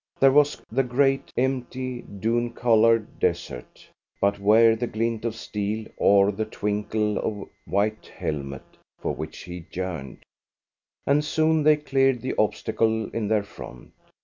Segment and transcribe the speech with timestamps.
[0.19, 3.87] There was the great, empty, dun coloured desert,
[4.19, 8.65] but where the glint of steel or the twinkle of white helmet
[8.97, 10.23] for which he yearned?
[11.05, 13.91] And soon they cleared the obstacle in their front.